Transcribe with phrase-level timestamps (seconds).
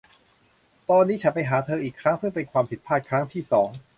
[0.89, 3.69] ตอนนี้ฉันไปหาเธออีกครั้งซึ่งเป็นความผิดพลาดครั้งที่สอง